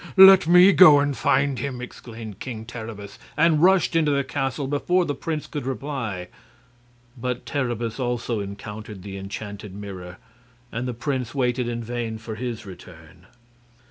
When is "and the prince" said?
10.71-11.35